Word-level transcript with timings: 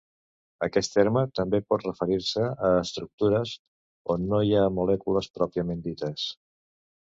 Aquest 0.67 0.91
terme 0.95 1.21
també 1.39 1.59
pot 1.73 1.85
referir-se 1.87 2.47
a 2.71 2.73
estructures 2.79 3.53
on 4.15 4.27
no 4.33 4.41
hi 4.49 4.57
ha 4.57 4.65
molècules 4.81 5.33
pròpiament 5.39 5.87
dites. 5.93 6.29